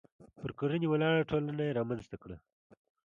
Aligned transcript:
پر 0.39 0.51
کرنې 0.59 0.87
ولاړه 0.89 1.27
ټولنه 1.29 1.63
یې 1.67 1.75
رامنځته 1.79 2.15
کړه. 2.23 2.37